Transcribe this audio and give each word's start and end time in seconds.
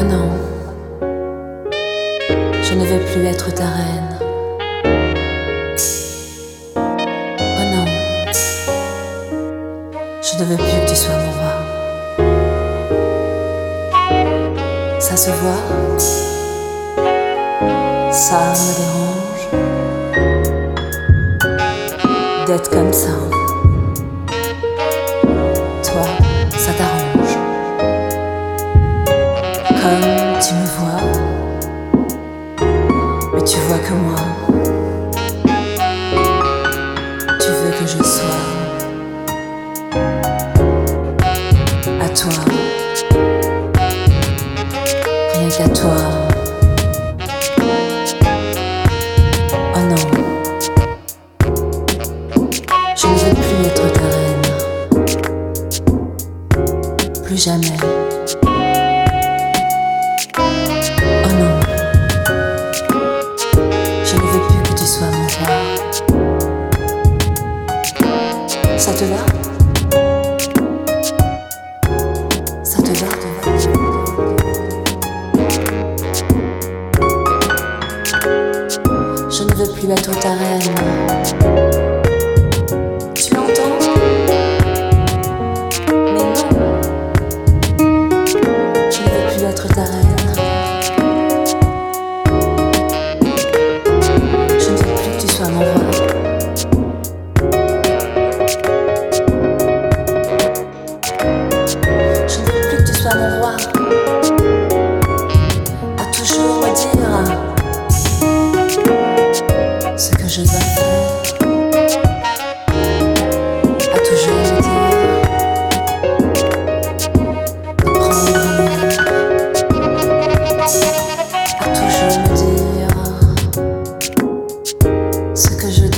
Oh 0.00 0.04
non, 0.04 0.30
je 2.62 2.74
ne 2.74 2.84
veux 2.84 3.00
plus 3.00 3.26
être 3.26 3.52
ta 3.52 3.64
reine. 3.64 4.16
Oh 6.76 7.64
non, 7.74 7.84
je 10.22 10.38
ne 10.38 10.44
veux 10.44 10.56
plus 10.56 10.66
que 10.66 10.88
tu 10.88 10.94
sois 10.94 11.16
mon 11.16 11.32
roi. 11.32 11.54
Ça 15.00 15.16
se 15.16 15.30
voit, 15.30 15.64
ça 18.12 18.38
me 18.54 18.70
dérange 18.78 19.48
d'être 22.46 22.70
comme 22.70 22.92
ça. 22.92 23.10
Tu 33.48 33.58
vois 33.60 33.78
que 33.78 33.94
moi. 33.94 34.16
Tu 37.40 37.50
veux 37.50 37.70
que 37.70 37.86
je 37.86 38.02
sois 38.02 38.42
à 42.02 42.08
toi, 42.10 42.32
rien 45.34 45.48
qu'à 45.48 45.68
toi. 45.68 45.96
Oh 49.74 49.80
non, 49.88 50.04
je 52.96 53.06
ne 53.06 53.14
veux 53.14 53.34
plus 53.34 53.60
être 53.66 53.86
ta 53.92 54.06
reine, 54.14 54.46
plus 57.24 57.42
jamais. 57.42 57.78
Veux 79.88 79.94
plus 79.94 80.47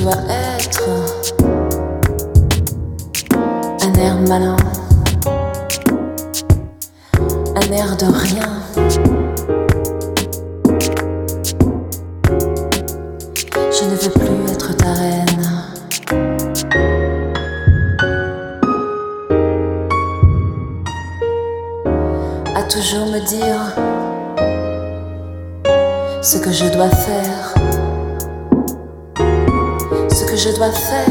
être. 0.09 0.89
Un 3.83 3.93
air 3.99 4.17
malin, 4.27 4.57
un 7.55 7.71
air 7.71 7.95
de 7.97 8.05
rien. 8.05 8.49
Je 13.71 13.83
ne 13.85 13.95
veux 13.95 14.09
plus 14.09 14.51
être 14.51 14.75
ta 14.77 14.93
reine. 14.93 15.45
À 22.55 22.63
toujours 22.63 23.07
me 23.07 23.19
dire 23.27 23.75
ce 26.21 26.37
que 26.37 26.51
je 26.51 26.65
dois 26.73 26.89
faire. 26.89 27.60
Que 30.31 30.37
je 30.37 30.49
dois 30.55 30.71
faire. 30.71 31.07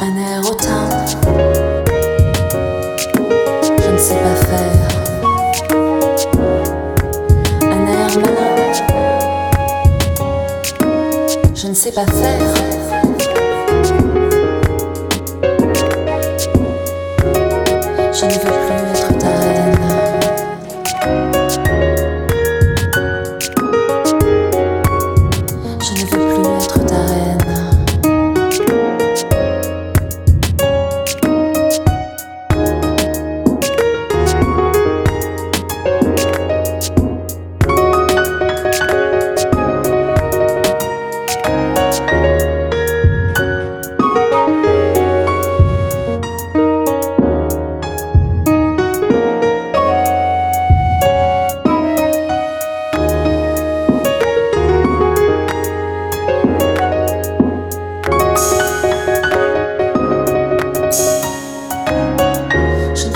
Un 0.00 0.16
air 0.16 0.40
hautain. 0.50 0.88
Je 3.84 3.90
ne 3.90 3.98
sais 3.98 4.14
pas 4.14 4.36
faire. 4.46 4.88
Un 7.64 7.86
air 7.86 8.10
malin. 8.16 8.56
Je 11.54 11.66
ne 11.66 11.74
sais 11.74 11.92
pas 11.92 12.06
faire. 12.06 12.54
Je 18.10 18.24
ne 18.24 18.30
veux 18.30 18.38
plus 18.38 18.79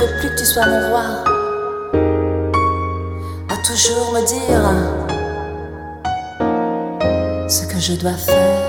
veux 0.04 0.18
plus 0.18 0.30
que 0.30 0.38
tu 0.38 0.44
sois 0.44 0.66
mon 0.66 0.88
roi. 0.90 1.02
À 3.48 3.56
toujours 3.66 4.12
me 4.12 4.20
dire 4.26 4.64
ce 7.48 7.66
que 7.66 7.78
je 7.78 7.94
dois 7.94 8.12
faire. 8.12 8.60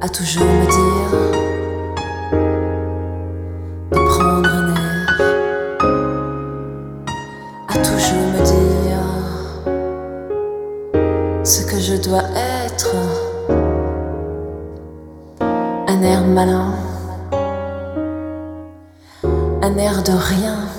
À 0.00 0.08
toujours 0.08 0.44
me 0.44 0.66
dire 0.78 1.12
prendre 3.90 4.48
air. 4.48 5.16
À 7.68 7.74
toujours 7.74 8.26
me 8.34 8.40
dire 8.44 9.02
ce 11.44 11.62
que 11.64 11.78
je 11.80 11.96
dois 11.96 12.24
être. 12.64 12.94
Un 15.88 16.02
air 16.02 16.22
malin 16.22 16.74
un 19.62 19.78
air 19.78 20.02
de 20.02 20.12
rien. 20.12 20.71